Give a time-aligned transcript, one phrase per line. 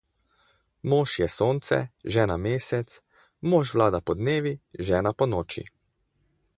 [0.91, 1.79] Mož je Sonce,
[2.15, 2.97] žena Mesec,
[3.53, 4.57] mož vlada podnevi,
[4.91, 5.67] žena ponoči.